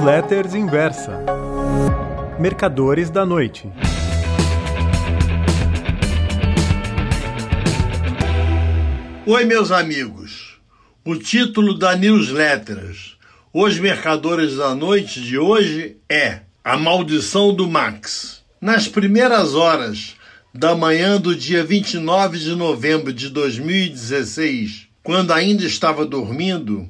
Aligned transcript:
Newsletters 0.00 0.54
Inversa. 0.54 1.12
Mercadores 2.38 3.10
da 3.10 3.26
Noite. 3.26 3.70
Oi, 9.26 9.44
meus 9.44 9.70
amigos. 9.70 10.58
O 11.04 11.16
título 11.16 11.78
da 11.78 11.94
Newsletters 11.94 13.18
Os 13.52 13.78
Mercadores 13.78 14.56
da 14.56 14.74
Noite 14.74 15.20
de 15.20 15.36
hoje 15.36 15.98
é 16.08 16.40
A 16.64 16.78
Maldição 16.78 17.54
do 17.54 17.68
Max. 17.68 18.42
Nas 18.58 18.88
primeiras 18.88 19.54
horas 19.54 20.16
da 20.54 20.74
manhã 20.74 21.20
do 21.20 21.36
dia 21.36 21.62
29 21.62 22.38
de 22.38 22.56
novembro 22.56 23.12
de 23.12 23.28
2016, 23.28 24.88
quando 25.02 25.30
ainda 25.30 25.66
estava 25.66 26.06
dormindo, 26.06 26.88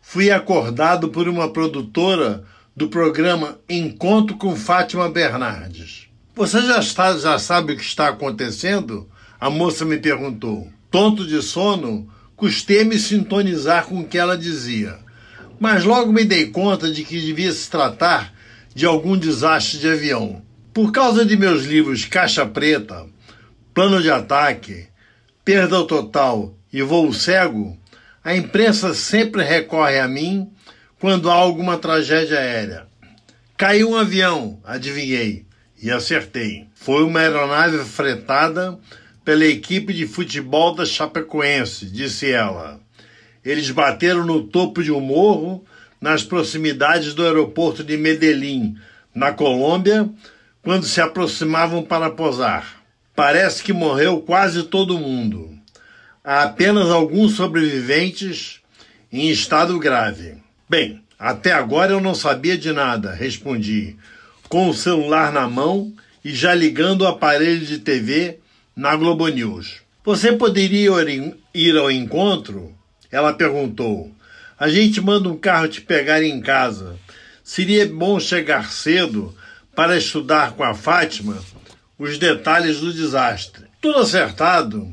fui 0.00 0.30
acordado 0.30 1.08
por 1.08 1.28
uma 1.28 1.52
produtora 1.52 2.44
do 2.74 2.88
programa 2.88 3.58
Encontro 3.68 4.36
com 4.36 4.56
Fátima 4.56 5.08
Bernardes. 5.10 6.08
Você 6.34 6.62
já, 6.62 6.78
está, 6.78 7.16
já 7.18 7.38
sabe 7.38 7.74
o 7.74 7.76
que 7.76 7.82
está 7.82 8.08
acontecendo? 8.08 9.08
A 9.38 9.50
moça 9.50 9.84
me 9.84 9.98
perguntou. 9.98 10.70
Tonto 10.90 11.26
de 11.26 11.42
sono, 11.42 12.08
custei 12.34 12.84
me 12.84 12.98
sintonizar 12.98 13.86
com 13.86 14.00
o 14.00 14.06
que 14.06 14.16
ela 14.16 14.38
dizia. 14.38 14.98
Mas 15.60 15.84
logo 15.84 16.12
me 16.12 16.24
dei 16.24 16.46
conta 16.46 16.90
de 16.90 17.04
que 17.04 17.20
devia 17.20 17.52
se 17.52 17.70
tratar 17.70 18.32
de 18.74 18.86
algum 18.86 19.16
desastre 19.16 19.78
de 19.78 19.88
avião. 19.88 20.42
Por 20.72 20.90
causa 20.90 21.24
de 21.26 21.36
meus 21.36 21.64
livros 21.64 22.06
Caixa 22.06 22.46
Preta, 22.46 23.06
Plano 23.74 24.00
de 24.00 24.10
Ataque, 24.10 24.86
Perda 25.44 25.84
Total 25.84 26.54
e 26.72 26.80
Voo 26.82 27.12
Cego, 27.12 27.76
a 28.24 28.34
imprensa 28.34 28.94
sempre 28.94 29.42
recorre 29.42 30.00
a 30.00 30.08
mim 30.08 30.50
quando 31.02 31.28
há 31.28 31.34
alguma 31.34 31.78
tragédia 31.78 32.38
aérea. 32.38 32.86
Caiu 33.56 33.90
um 33.90 33.96
avião, 33.96 34.60
adivinhei, 34.62 35.44
e 35.82 35.90
acertei. 35.90 36.68
Foi 36.76 37.02
uma 37.02 37.18
aeronave 37.18 37.78
fretada 37.78 38.78
pela 39.24 39.44
equipe 39.44 39.92
de 39.92 40.06
futebol 40.06 40.72
da 40.72 40.86
Chapecoense, 40.86 41.86
disse 41.86 42.30
ela. 42.30 42.80
Eles 43.44 43.68
bateram 43.72 44.24
no 44.24 44.44
topo 44.44 44.80
de 44.80 44.92
um 44.92 45.00
morro 45.00 45.64
nas 46.00 46.22
proximidades 46.22 47.14
do 47.14 47.24
aeroporto 47.24 47.82
de 47.82 47.96
Medellín, 47.96 48.76
na 49.12 49.32
Colômbia, 49.32 50.08
quando 50.62 50.86
se 50.86 51.00
aproximavam 51.00 51.82
para 51.82 52.10
posar. 52.10 52.80
Parece 53.12 53.64
que 53.64 53.72
morreu 53.72 54.20
quase 54.20 54.62
todo 54.62 55.00
mundo. 55.00 55.50
Há 56.22 56.44
apenas 56.44 56.90
alguns 56.90 57.34
sobreviventes 57.34 58.60
em 59.10 59.28
estado 59.30 59.76
grave. 59.80 60.41
Bem, 60.72 61.02
até 61.18 61.52
agora 61.52 61.92
eu 61.92 62.00
não 62.00 62.14
sabia 62.14 62.56
de 62.56 62.72
nada, 62.72 63.12
respondi, 63.12 63.94
com 64.48 64.70
o 64.70 64.74
celular 64.74 65.30
na 65.30 65.46
mão 65.46 65.92
e 66.24 66.34
já 66.34 66.54
ligando 66.54 67.02
o 67.02 67.06
aparelho 67.06 67.60
de 67.60 67.78
TV 67.78 68.38
na 68.74 68.96
Globo 68.96 69.28
News. 69.28 69.82
Você 70.02 70.32
poderia 70.32 70.90
ir 71.52 71.76
ao 71.76 71.90
encontro? 71.90 72.74
Ela 73.10 73.34
perguntou. 73.34 74.10
A 74.58 74.70
gente 74.70 74.98
manda 74.98 75.28
um 75.28 75.36
carro 75.36 75.68
te 75.68 75.82
pegar 75.82 76.22
em 76.22 76.40
casa. 76.40 76.96
Seria 77.44 77.86
bom 77.86 78.18
chegar 78.18 78.72
cedo 78.72 79.36
para 79.76 79.98
estudar 79.98 80.52
com 80.52 80.64
a 80.64 80.72
Fátima 80.72 81.38
os 81.98 82.16
detalhes 82.16 82.80
do 82.80 82.94
desastre. 82.94 83.64
Tudo 83.78 83.98
acertado, 83.98 84.90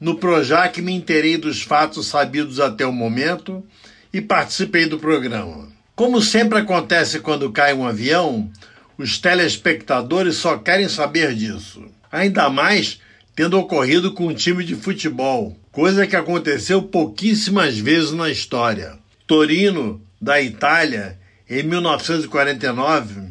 no 0.00 0.16
Projac 0.16 0.82
me 0.82 0.92
inteirei 0.92 1.36
dos 1.36 1.62
fatos 1.62 2.08
sabidos 2.08 2.58
até 2.58 2.84
o 2.84 2.92
momento 2.92 3.64
e 4.12 4.20
participei 4.20 4.86
do 4.86 4.98
programa. 4.98 5.68
Como 5.94 6.22
sempre 6.22 6.58
acontece 6.58 7.20
quando 7.20 7.52
cai 7.52 7.74
um 7.74 7.86
avião, 7.86 8.50
os 8.96 9.18
telespectadores 9.18 10.36
só 10.36 10.58
querem 10.58 10.88
saber 10.88 11.34
disso. 11.34 11.84
Ainda 12.10 12.48
mais 12.48 13.00
tendo 13.34 13.58
ocorrido 13.58 14.12
com 14.12 14.26
um 14.26 14.34
time 14.34 14.64
de 14.64 14.74
futebol, 14.74 15.56
coisa 15.72 16.06
que 16.06 16.16
aconteceu 16.16 16.82
pouquíssimas 16.82 17.78
vezes 17.78 18.12
na 18.12 18.28
história. 18.28 18.98
Torino, 19.26 20.02
da 20.20 20.40
Itália, 20.40 21.18
em 21.48 21.62
1949, 21.62 23.22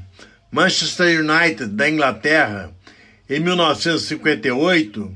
Manchester 0.51 1.19
United, 1.19 1.67
da 1.67 1.89
Inglaterra, 1.89 2.71
em 3.29 3.39
1958 3.39 5.15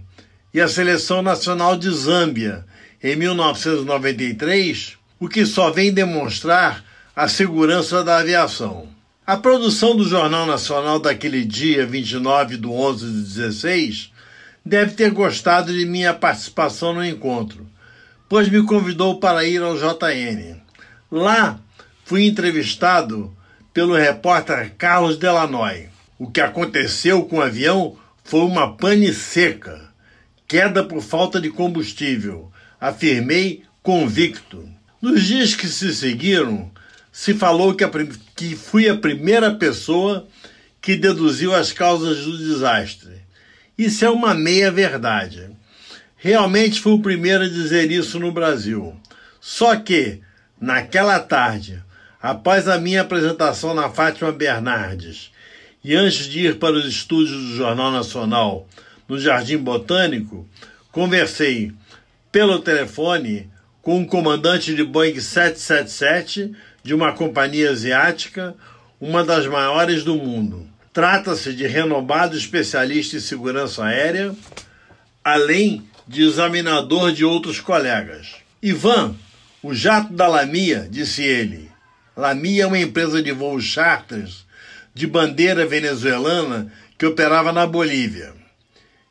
e 0.54 0.62
a 0.62 0.68
Seleção 0.68 1.22
Nacional 1.22 1.76
de 1.76 1.90
Zâmbia 1.90 2.64
em 3.02 3.16
1993, 3.16 4.98
o 5.24 5.30
que 5.30 5.46
só 5.46 5.72
vem 5.72 5.94
demonstrar 5.94 6.84
a 7.16 7.30
segurança 7.30 8.04
da 8.04 8.18
aviação. 8.18 8.90
A 9.26 9.38
produção 9.38 9.96
do 9.96 10.04
Jornal 10.04 10.46
Nacional 10.46 11.00
daquele 11.00 11.46
dia, 11.46 11.86
29 11.86 12.58
de 12.58 12.68
11 12.68 13.06
de 13.06 13.22
16, 13.22 14.12
deve 14.66 14.92
ter 14.96 15.12
gostado 15.12 15.72
de 15.72 15.86
minha 15.86 16.14
participação 16.14 16.94
no 16.94 17.06
encontro, 17.06 17.66
pois 18.28 18.50
me 18.50 18.66
convidou 18.66 19.18
para 19.18 19.46
ir 19.46 19.62
ao 19.62 19.78
JN. 19.78 20.58
Lá 21.10 21.58
fui 22.04 22.26
entrevistado 22.26 23.34
pelo 23.74 23.96
repórter 23.96 24.74
Carlos 24.78 25.16
Delanoy. 25.16 25.88
O 26.20 26.30
que 26.30 26.42
aconteceu 26.42 27.24
com 27.24 27.38
o 27.38 27.42
avião 27.42 27.96
foi 28.26 28.42
uma 28.42 28.76
pane 28.76 29.14
seca 29.14 29.90
queda 30.50 30.84
por 30.84 31.02
falta 31.02 31.40
de 31.40 31.50
combustível, 31.50 32.52
afirmei 32.78 33.64
convicto. 33.82 34.74
Nos 35.04 35.24
dias 35.24 35.54
que 35.54 35.68
se 35.68 35.94
seguiram, 35.94 36.72
se 37.12 37.34
falou 37.34 37.76
que, 37.76 37.84
a, 37.84 37.92
que 38.38 38.56
fui 38.56 38.88
a 38.88 38.96
primeira 38.96 39.54
pessoa 39.54 40.26
que 40.82 40.96
deduziu 40.96 41.54
as 41.54 41.74
causas 41.74 42.24
do 42.24 42.38
desastre. 42.38 43.12
Isso 43.78 44.06
é 44.06 44.10
uma 44.10 44.34
meia-verdade. 44.34 45.50
Realmente 46.16 46.80
fui 46.80 46.94
o 46.94 47.02
primeiro 47.02 47.44
a 47.44 47.50
dizer 47.50 47.92
isso 47.92 48.18
no 48.18 48.32
Brasil. 48.32 48.96
Só 49.42 49.76
que, 49.76 50.22
naquela 50.58 51.20
tarde, 51.20 51.84
após 52.22 52.70
a 52.70 52.78
minha 52.78 53.02
apresentação 53.02 53.74
na 53.74 53.90
Fátima 53.90 54.32
Bernardes, 54.32 55.32
e 55.84 55.94
antes 55.94 56.28
de 56.28 56.48
ir 56.48 56.60
para 56.60 56.78
os 56.78 56.86
estúdios 56.86 57.42
do 57.42 57.58
Jornal 57.58 57.92
Nacional 57.92 58.70
no 59.06 59.20
Jardim 59.20 59.58
Botânico, 59.58 60.48
conversei 60.94 61.74
pelo 62.32 62.60
telefone 62.60 63.52
com 63.84 64.00
um 64.00 64.06
comandante 64.06 64.74
de 64.74 64.82
Boeing 64.82 65.20
777 65.20 66.54
de 66.82 66.94
uma 66.96 67.12
companhia 67.12 67.70
asiática, 67.70 68.56
uma 69.00 69.26
das 69.26 69.46
maiores 69.46 70.06
do 70.06 70.16
mundo. 70.16 70.66
Trata-se 70.94 71.54
de 71.54 71.68
renomado 71.68 72.38
especialista 72.38 73.18
em 73.18 73.20
segurança 73.20 73.84
aérea, 73.84 74.34
além 75.22 75.84
de 76.08 76.24
examinador 76.24 77.12
de 77.12 77.26
outros 77.26 77.60
colegas. 77.60 78.36
Ivan, 78.62 79.16
o 79.62 79.74
jato 79.74 80.14
da 80.14 80.28
Lamia, 80.28 80.88
disse 80.90 81.22
ele. 81.22 81.70
Lamia 82.16 82.64
é 82.64 82.68
uma 82.68 82.80
empresa 82.80 83.22
de 83.22 83.34
voos 83.34 83.66
charters 83.66 84.46
de 84.94 85.06
bandeira 85.06 85.66
venezuelana 85.66 86.72
que 86.98 87.06
operava 87.06 87.52
na 87.52 87.68
Bolívia. 87.68 88.34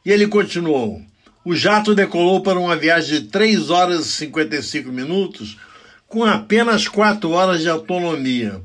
E 0.05 0.11
ele 0.11 0.27
continuou: 0.29 1.03
o 1.45 1.55
jato 1.55 1.95
decolou 1.95 2.41
para 2.41 2.59
uma 2.59 2.77
viagem 2.77 3.21
de 3.21 3.29
3 3.29 3.71
horas 3.71 4.07
e 4.07 4.13
55 4.13 4.91
minutos, 4.91 5.59
com 6.07 6.25
apenas 6.25 6.87
4 6.87 7.31
horas 7.31 7.63
de 7.63 7.69
autonomia. 7.69 8.61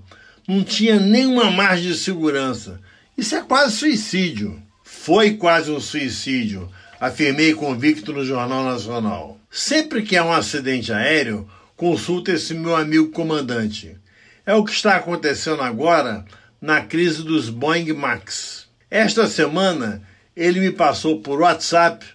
Não 0.47 0.63
tinha 0.63 0.99
nenhuma 0.99 1.49
margem 1.49 1.91
de 1.91 1.97
segurança. 1.97 2.79
Isso 3.17 3.35
é 3.35 3.41
quase 3.41 3.77
suicídio. 3.77 4.61
Foi 4.83 5.33
quase 5.35 5.71
um 5.71 5.79
suicídio, 5.79 6.69
afirmei 6.99 7.53
convicto 7.53 8.13
no 8.13 8.25
Jornal 8.25 8.63
Nacional. 8.63 9.39
Sempre 9.49 10.01
que 10.03 10.15
há 10.15 10.23
um 10.23 10.31
acidente 10.31 10.93
aéreo, 10.93 11.47
consulta 11.75 12.31
esse 12.31 12.53
meu 12.53 12.75
amigo 12.75 13.09
comandante. 13.09 13.97
É 14.45 14.53
o 14.53 14.63
que 14.63 14.71
está 14.71 14.95
acontecendo 14.95 15.61
agora 15.61 16.25
na 16.61 16.81
crise 16.81 17.23
dos 17.23 17.49
Boeing 17.49 17.93
Max. 17.93 18.67
Esta 18.89 19.27
semana 19.27 20.01
ele 20.35 20.59
me 20.59 20.71
passou 20.71 21.21
por 21.21 21.41
WhatsApp 21.41 22.05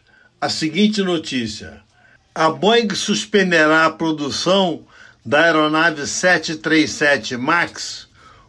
a 0.43 0.49
seguinte 0.49 1.01
notícia: 1.03 1.81
a 2.35 2.51
Boeing 2.51 2.93
suspenderá 2.97 3.87
a 3.87 3.91
produção 3.91 4.83
da 5.25 5.45
aeronave 5.45 6.05
737 6.05 7.37
MAX, 7.37 8.09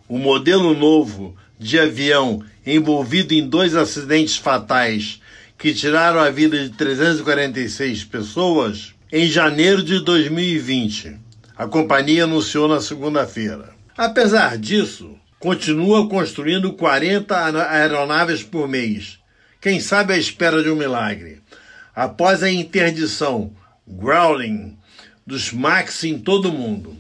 o 0.09 0.17
modelo 0.17 0.73
novo 0.73 1.37
de 1.59 1.79
avião 1.79 2.43
envolvido 2.65 3.35
em 3.35 3.47
dois 3.47 3.75
acidentes 3.75 4.37
fatais 4.37 5.21
que 5.55 5.71
tiraram 5.71 6.19
a 6.19 6.31
vida 6.31 6.57
de 6.57 6.69
346 6.71 8.03
pessoas, 8.05 8.95
em 9.11 9.27
janeiro 9.27 9.83
de 9.83 9.99
2020. 9.99 11.15
A 11.55 11.67
companhia 11.67 12.23
anunciou 12.23 12.67
na 12.67 12.81
segunda-feira. 12.81 13.69
Apesar 13.95 14.57
disso, 14.57 15.15
continua 15.39 16.09
construindo 16.09 16.73
40 16.73 17.69
aeronaves 17.69 18.41
por 18.41 18.67
mês 18.67 19.19
quem 19.61 19.79
sabe 19.79 20.13
à 20.13 20.17
espera 20.17 20.61
de 20.61 20.69
um 20.69 20.75
milagre. 20.75 21.41
Após 21.95 22.41
a 22.41 22.51
interdição, 22.51 23.51
growling, 23.87 24.77
dos 25.25 25.51
Max 25.51 26.03
em 26.03 26.19
todo 26.19 26.49
o 26.49 26.53
mundo. 26.53 26.97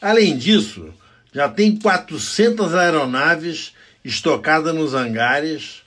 Além 0.00 0.36
disso, 0.36 0.92
já 1.32 1.48
tem 1.48 1.76
400 1.76 2.74
aeronaves 2.74 3.72
estocadas 4.04 4.74
nos 4.74 4.94
hangares, 4.94 5.82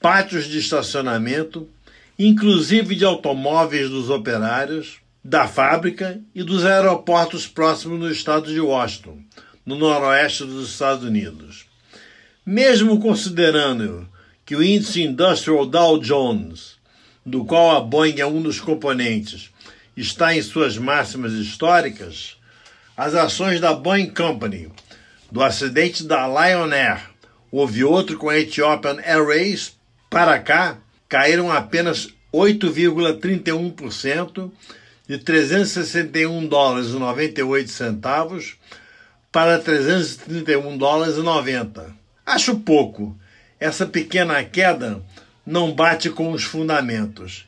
pátios 0.00 0.46
de 0.46 0.58
estacionamento, 0.58 1.68
inclusive 2.18 2.94
de 2.94 3.04
automóveis 3.04 3.88
dos 3.88 4.10
operários, 4.10 4.98
da 5.22 5.48
fábrica 5.48 6.20
e 6.34 6.42
dos 6.42 6.66
aeroportos 6.66 7.46
próximos 7.46 7.98
no 7.98 8.10
estado 8.10 8.52
de 8.52 8.60
Washington, 8.60 9.20
no 9.64 9.76
noroeste 9.76 10.44
dos 10.44 10.70
Estados 10.70 11.04
Unidos. 11.04 11.64
Mesmo 12.44 13.00
considerando 13.00 14.06
que 14.44 14.54
o 14.54 14.62
índice 14.62 15.02
Industrial 15.02 15.64
Dow 15.64 15.98
Jones, 15.98 16.73
do 17.24 17.44
qual 17.44 17.76
a 17.76 17.80
Boeing 17.80 18.20
é 18.20 18.26
um 18.26 18.42
dos 18.42 18.60
componentes, 18.60 19.50
está 19.96 20.36
em 20.36 20.42
suas 20.42 20.76
máximas 20.76 21.32
históricas, 21.32 22.36
as 22.96 23.14
ações 23.14 23.60
da 23.60 23.72
Boeing 23.72 24.10
Company, 24.10 24.68
do 25.30 25.40
acidente 25.42 26.04
da 26.04 26.26
Lion 26.26 26.72
Air, 26.72 27.00
houve 27.50 27.82
outro 27.84 28.18
com 28.18 28.28
a 28.28 28.38
Ethiopian 28.38 28.98
Airways, 29.02 29.74
para 30.10 30.38
cá, 30.38 30.76
caíram 31.08 31.50
apenas 31.50 32.10
8,31% 32.32 34.52
de 35.06 35.18
361 35.18 36.46
dólares 36.46 36.88
e 36.90 36.94
98 36.94 37.70
centavos 37.70 38.56
para 39.30 39.58
331 39.58 40.78
dólares 40.78 41.16
90. 41.16 41.94
Acho 42.24 42.58
pouco. 42.60 43.14
Essa 43.60 43.84
pequena 43.86 44.42
queda 44.44 45.02
não 45.46 45.72
bate 45.72 46.10
com 46.10 46.32
os 46.32 46.44
fundamentos. 46.44 47.46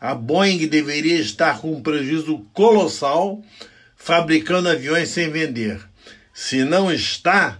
A 0.00 0.14
Boeing 0.14 0.66
deveria 0.66 1.18
estar 1.18 1.60
com 1.60 1.72
um 1.72 1.82
prejuízo 1.82 2.46
colossal 2.52 3.42
fabricando 3.96 4.68
aviões 4.68 5.08
sem 5.08 5.30
vender. 5.30 5.80
Se 6.32 6.64
não 6.64 6.92
está, 6.92 7.58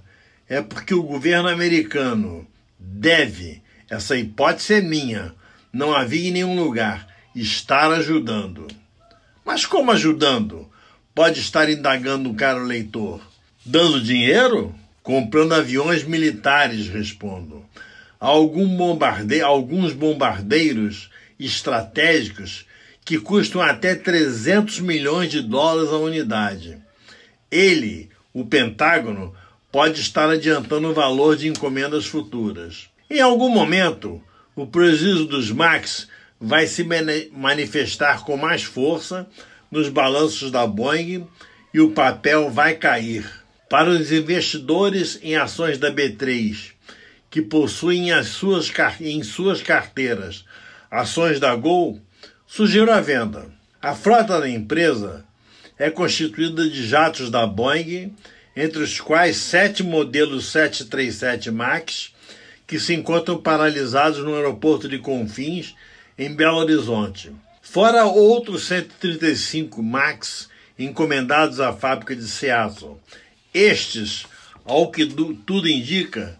é 0.48 0.62
porque 0.62 0.94
o 0.94 1.02
governo 1.02 1.48
americano 1.48 2.46
deve, 2.78 3.60
essa 3.90 4.16
hipótese 4.16 4.74
é 4.74 4.80
minha, 4.80 5.34
não 5.72 5.92
havia 5.92 6.28
em 6.28 6.32
nenhum 6.32 6.58
lugar, 6.62 7.08
estar 7.34 7.90
ajudando. 7.92 8.68
Mas 9.44 9.66
como 9.66 9.90
ajudando? 9.90 10.68
Pode 11.14 11.40
estar 11.40 11.68
indagando 11.68 12.30
o 12.30 12.34
caro 12.34 12.62
leitor. 12.62 13.20
Dando 13.66 14.00
dinheiro? 14.00 14.74
Comprando 15.02 15.54
aviões 15.54 16.04
militares, 16.04 16.88
respondo. 16.88 17.64
Algum 18.20 18.76
bombarde... 18.76 19.40
Alguns 19.40 19.92
bombardeiros 19.92 21.10
estratégicos 21.38 22.66
que 23.04 23.18
custam 23.18 23.62
até 23.62 23.94
300 23.94 24.80
milhões 24.80 25.30
de 25.30 25.40
dólares 25.40 25.90
a 25.90 25.96
unidade. 25.96 26.78
Ele, 27.50 28.10
o 28.34 28.44
Pentágono, 28.44 29.34
pode 29.72 30.00
estar 30.00 30.28
adiantando 30.28 30.88
o 30.88 30.94
valor 30.94 31.36
de 31.36 31.48
encomendas 31.48 32.06
futuras. 32.06 32.88
Em 33.08 33.20
algum 33.20 33.48
momento, 33.48 34.20
o 34.54 34.66
prejuízo 34.66 35.24
dos 35.24 35.50
MAX 35.50 36.08
vai 36.40 36.66
se 36.66 36.84
manifestar 37.32 38.24
com 38.24 38.36
mais 38.36 38.62
força 38.62 39.26
nos 39.70 39.88
balanços 39.88 40.50
da 40.50 40.66
Boeing 40.66 41.26
e 41.72 41.80
o 41.80 41.92
papel 41.92 42.50
vai 42.50 42.74
cair. 42.74 43.24
Para 43.68 43.90
os 43.90 44.10
investidores 44.12 45.18
em 45.22 45.36
ações 45.36 45.78
da 45.78 45.92
B3, 45.92 46.72
que 47.30 47.42
possuem 47.42 48.12
as 48.12 48.28
suas, 48.28 48.72
em 49.00 49.22
suas 49.22 49.62
carteiras 49.62 50.44
ações 50.90 51.38
da 51.38 51.54
Gol, 51.54 52.00
sugiro 52.46 52.90
a 52.90 53.00
venda. 53.00 53.46
A 53.80 53.94
frota 53.94 54.40
da 54.40 54.48
empresa 54.48 55.24
é 55.78 55.90
constituída 55.90 56.68
de 56.68 56.86
jatos 56.86 57.30
da 57.30 57.46
Boeing, 57.46 58.14
entre 58.56 58.82
os 58.82 59.00
quais 59.00 59.36
sete 59.36 59.82
modelos 59.82 60.46
737 60.46 61.50
MAX, 61.50 62.12
que 62.66 62.80
se 62.80 62.94
encontram 62.94 63.38
paralisados 63.38 64.18
no 64.18 64.34
aeroporto 64.34 64.88
de 64.88 64.98
Confins, 64.98 65.74
em 66.18 66.34
Belo 66.34 66.58
Horizonte. 66.58 67.30
Fora 67.62 68.04
outros 68.04 68.66
135 68.66 69.80
MAX 69.82 70.48
encomendados 70.78 71.60
à 71.60 71.72
fábrica 71.72 72.16
de 72.16 72.26
Seattle. 72.26 72.96
Estes, 73.54 74.26
ao 74.64 74.90
que 74.90 75.06
tudo 75.06 75.68
indica, 75.68 76.38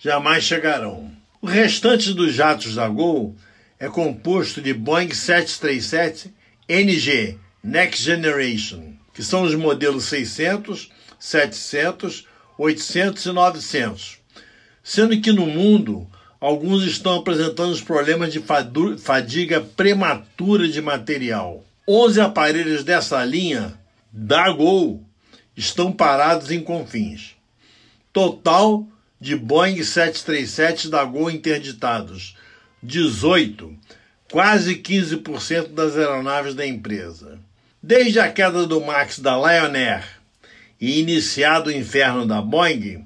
jamais 0.00 0.44
chegarão. 0.44 1.10
O 1.42 1.46
restante 1.46 2.14
dos 2.14 2.32
jatos 2.32 2.74
da 2.74 2.88
Gol 2.88 3.36
é 3.78 3.88
composto 3.88 4.60
de 4.60 4.72
Boeing 4.72 5.12
737 5.12 6.32
NG 6.68 7.38
Next 7.62 8.02
Generation, 8.02 8.94
que 9.12 9.22
são 9.22 9.42
os 9.42 9.54
modelos 9.54 10.04
600, 10.04 10.90
700, 11.18 12.26
800 12.56 13.26
e 13.26 13.32
900. 13.32 14.18
Sendo 14.82 15.20
que 15.20 15.32
no 15.32 15.46
mundo, 15.46 16.08
alguns 16.40 16.84
estão 16.84 17.18
apresentando 17.18 17.70
os 17.70 17.82
problemas 17.82 18.32
de 18.32 18.42
fadiga 18.98 19.60
prematura 19.60 20.66
de 20.66 20.80
material. 20.80 21.64
11 21.86 22.20
aparelhos 22.20 22.84
dessa 22.84 23.22
linha 23.24 23.78
da 24.10 24.50
Gol 24.50 25.04
estão 25.54 25.92
parados 25.92 26.50
em 26.50 26.62
confins. 26.62 27.34
Total 28.12 28.86
de 29.20 29.36
Boeing 29.36 29.82
737 29.82 30.88
da 30.88 31.04
Gol 31.04 31.30
interditados, 31.30 32.34
18, 32.82 33.76
quase 34.32 34.76
15% 34.76 35.68
das 35.74 35.96
aeronaves 35.96 36.54
da 36.54 36.66
empresa. 36.66 37.38
Desde 37.82 38.18
a 38.18 38.32
queda 38.32 38.66
do 38.66 38.80
Max 38.80 39.18
da 39.18 39.36
Lion 39.36 39.74
Air 39.74 40.04
e 40.80 41.00
iniciado 41.00 41.68
o 41.68 41.72
inferno 41.72 42.26
da 42.26 42.40
Boeing, 42.40 43.04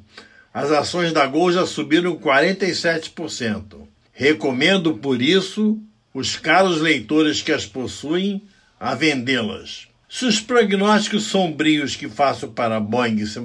as 0.53 0.71
ações 0.71 1.13
da 1.13 1.27
Gol 1.27 1.51
já 1.51 1.67
subiram 1.67 2.17
47%. 2.17 3.89
Recomendo, 4.13 4.95
por 4.99 5.21
isso, 5.21 5.81
os 6.13 6.37
caros 6.37 6.81
leitores 6.81 7.43
que 7.43 7.51
as 7.51 7.67
possuem 7.67 8.41
a 8.79 8.95
vendê-las. 8.95 9.89
Se 10.09 10.27
os 10.27 10.41
prognósticos 10.41 11.25
sombrios 11.25 11.97
que 11.97 12.09
faço 12.09 12.49
para 12.49 12.77
a 12.77 12.81
Boeing 12.81 13.27
se, 13.27 13.41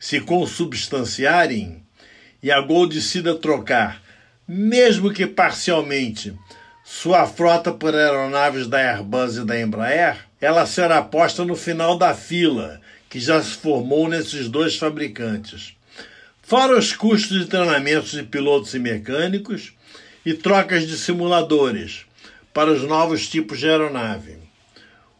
se 0.00 0.20
consubstanciarem 0.20 1.86
e 2.42 2.50
a 2.50 2.60
Gol 2.60 2.86
decida 2.86 3.34
trocar 3.34 4.02
mesmo 4.48 5.12
que 5.12 5.26
parcialmente, 5.26 6.34
sua 6.82 7.26
frota 7.26 7.70
por 7.70 7.94
aeronaves 7.94 8.66
da 8.66 8.78
Airbus 8.78 9.36
e 9.36 9.44
da 9.44 9.60
Embraer, 9.60 10.24
ela 10.40 10.64
será 10.64 11.02
posta 11.02 11.44
no 11.44 11.54
final 11.54 11.98
da 11.98 12.14
fila, 12.14 12.80
que 13.10 13.20
já 13.20 13.42
se 13.42 13.50
formou 13.50 14.08
nesses 14.08 14.48
dois 14.48 14.74
fabricantes. 14.76 15.76
Fora 16.42 16.78
os 16.78 16.94
custos 16.94 17.40
de 17.40 17.44
treinamentos 17.44 18.12
de 18.12 18.22
pilotos 18.22 18.72
e 18.72 18.78
mecânicos 18.78 19.74
e 20.24 20.32
trocas 20.32 20.86
de 20.86 20.96
simuladores 20.96 22.06
para 22.54 22.72
os 22.72 22.82
novos 22.84 23.28
tipos 23.28 23.58
de 23.58 23.68
aeronave. 23.68 24.38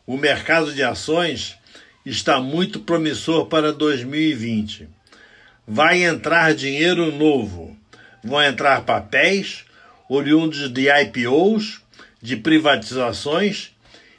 O 0.07 0.17
mercado 0.17 0.73
de 0.73 0.83
ações 0.83 1.55
está 2.03 2.41
muito 2.41 2.81
promissor 2.81 3.45
para 3.45 3.75
2020. 3.75 4.89
Vai 5.69 6.03
entrar 6.03 6.55
dinheiro 6.55 7.13
novo 7.13 7.69
vão 8.23 8.43
entrar 8.43 8.83
papéis 8.83 9.65
oriundos 10.09 10.73
de 10.73 10.89
IPOs, 10.89 11.81
de 12.21 12.37
privatizações 12.37 13.71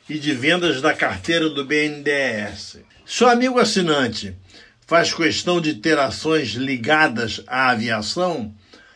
e 0.08 0.18
de 0.18 0.34
vendas 0.34 0.82
da 0.82 0.94
carteira 0.94 1.50
do 1.50 1.66
BNDES. 1.66 2.80
Seu 3.06 3.28
amigo 3.28 3.60
assinante 3.60 4.36
faz 4.86 5.14
questão 5.14 5.60
de 5.60 5.76
ter 5.76 5.98
ações 5.98 6.50
ligadas 6.50 7.42
à 7.48 7.70
aviação, 7.70 8.54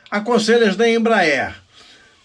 aconselho 0.09 0.67
as 0.67 0.75
da 0.75 0.89
Embraer, 0.89 1.55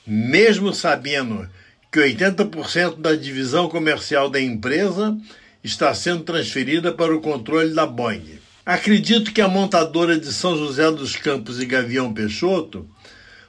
mesmo 0.06 0.74
sabendo 0.74 1.48
que 1.90 1.98
80% 1.98 3.00
da 3.00 3.14
divisão 3.14 3.68
comercial 3.68 4.28
da 4.28 4.40
empresa 4.40 5.16
está 5.64 5.92
sendo 5.94 6.22
transferida 6.22 6.92
para 6.92 7.14
o 7.14 7.20
controle 7.20 7.74
da 7.74 7.86
Boeing. 7.86 8.37
Acredito 8.68 9.32
que 9.32 9.40
a 9.40 9.48
montadora 9.48 10.20
de 10.20 10.30
São 10.30 10.54
José 10.54 10.90
dos 10.90 11.16
Campos 11.16 11.58
e 11.58 11.64
Gavião 11.64 12.12
Peixoto 12.12 12.86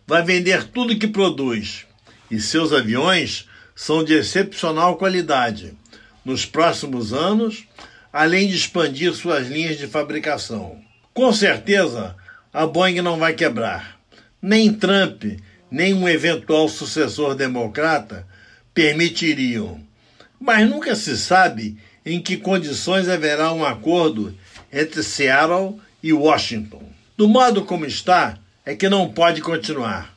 vai 0.08 0.24
vender 0.24 0.64
tudo 0.70 0.98
que 0.98 1.10
produz 1.10 1.86
e 2.32 2.40
seus 2.40 2.72
aviões 2.72 3.46
são 3.76 4.02
de 4.02 4.14
excepcional 4.14 4.96
qualidade 4.96 5.74
nos 6.24 6.46
próximos 6.46 7.12
anos, 7.12 7.68
além 8.14 8.48
de 8.48 8.56
expandir 8.56 9.14
suas 9.14 9.50
linhas 9.50 9.78
de 9.78 9.88
fabricação. 9.88 10.80
Com 11.14 11.34
certeza, 11.34 12.16
a 12.54 12.66
Boeing 12.66 13.02
não 13.02 13.20
vai 13.20 13.34
quebrar. 13.34 14.00
Nem 14.42 14.72
Trump, 14.74 15.26
nem 15.70 15.94
um 15.94 16.08
eventual 16.08 16.70
sucessor 16.70 17.36
democrata 17.36 18.26
permitiriam. 18.74 19.82
Mas 20.40 20.66
nunca 20.70 20.96
se 20.96 21.18
sabe 21.18 21.78
em 22.06 22.22
que 22.22 22.38
condições 22.38 23.10
haverá 23.10 23.52
um 23.52 23.66
acordo 23.66 24.34
entre 24.72 25.04
Seattle 25.04 25.80
e 26.02 26.14
Washington. 26.14 26.84
Do 27.18 27.28
modo 27.28 27.64
como 27.66 27.86
está, 27.86 28.38
é 28.66 28.76
que 28.76 28.88
não 28.88 29.12
pode 29.12 29.42
continuar. 29.42 30.14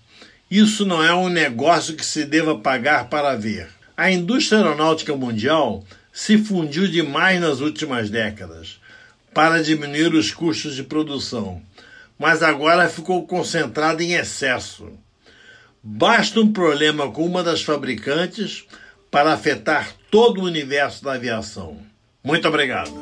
Isso 0.51 0.85
não 0.85 1.03
é 1.03 1.15
um 1.15 1.29
negócio 1.29 1.97
que 1.97 2.05
se 2.05 2.25
deva 2.25 2.59
pagar 2.59 3.09
para 3.09 3.35
ver. 3.35 3.69
A 3.97 4.11
indústria 4.11 4.59
aeronáutica 4.59 5.17
mundial 5.17 5.85
se 6.13 6.37
fundiu 6.39 6.87
demais 6.87 7.41
nas 7.41 7.61
últimas 7.61 8.11
décadas. 8.11 8.81
para 9.35 9.63
diminuir 9.63 10.15
os 10.15 10.31
custos 10.31 10.77
de 10.77 10.83
produção, 10.83 11.63
mas 12.19 12.43
agora 12.43 12.89
ficou 12.89 13.27
concentrada 13.27 14.03
em 14.03 14.13
excesso. 14.13 14.91
Basta 15.83 16.41
um 16.41 16.53
problema 16.53 17.11
com 17.11 17.25
uma 17.25 17.43
das 17.43 17.63
fabricantes 17.63 18.65
para 19.11 19.33
afetar 19.33 19.91
todo 20.11 20.41
o 20.41 20.45
universo 20.45 21.03
da 21.03 21.15
aviação. 21.15 21.79
Muito 22.23 22.47
obrigado. 22.47 22.93